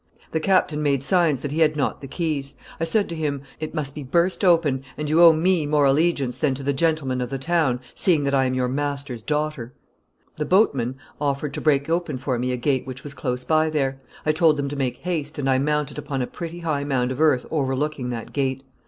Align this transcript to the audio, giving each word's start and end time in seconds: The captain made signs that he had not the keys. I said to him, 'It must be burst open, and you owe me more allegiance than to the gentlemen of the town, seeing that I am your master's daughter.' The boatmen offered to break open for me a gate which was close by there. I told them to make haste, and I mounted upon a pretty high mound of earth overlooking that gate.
The 0.31 0.39
captain 0.39 0.81
made 0.81 1.03
signs 1.03 1.41
that 1.41 1.51
he 1.51 1.59
had 1.59 1.75
not 1.75 2.01
the 2.01 2.07
keys. 2.07 2.55
I 2.79 2.85
said 2.85 3.07
to 3.09 3.15
him, 3.15 3.43
'It 3.59 3.75
must 3.75 3.93
be 3.93 4.01
burst 4.01 4.43
open, 4.43 4.83
and 4.97 5.07
you 5.07 5.21
owe 5.21 5.31
me 5.31 5.67
more 5.67 5.85
allegiance 5.85 6.37
than 6.37 6.55
to 6.55 6.63
the 6.63 6.73
gentlemen 6.73 7.21
of 7.21 7.29
the 7.29 7.37
town, 7.37 7.79
seeing 7.93 8.23
that 8.23 8.33
I 8.33 8.45
am 8.45 8.55
your 8.55 8.67
master's 8.67 9.21
daughter.' 9.21 9.73
The 10.37 10.45
boatmen 10.45 10.95
offered 11.19 11.53
to 11.53 11.61
break 11.61 11.87
open 11.87 12.17
for 12.17 12.39
me 12.39 12.51
a 12.51 12.57
gate 12.57 12.87
which 12.87 13.03
was 13.03 13.13
close 13.13 13.43
by 13.45 13.69
there. 13.69 14.01
I 14.25 14.31
told 14.31 14.57
them 14.57 14.69
to 14.69 14.75
make 14.75 14.97
haste, 14.97 15.37
and 15.37 15.47
I 15.47 15.59
mounted 15.59 15.99
upon 15.99 16.23
a 16.23 16.25
pretty 16.25 16.61
high 16.61 16.83
mound 16.83 17.11
of 17.11 17.21
earth 17.21 17.45
overlooking 17.51 18.09
that 18.09 18.33
gate. 18.33 18.63